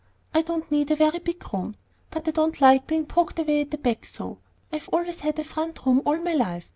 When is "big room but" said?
1.19-2.27